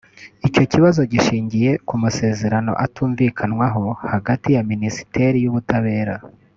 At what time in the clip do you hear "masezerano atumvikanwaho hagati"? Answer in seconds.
2.03-4.49